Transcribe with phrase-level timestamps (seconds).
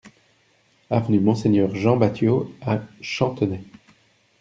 [0.89, 3.63] Avenue Monseigneur Jean Batiot à Chantonnay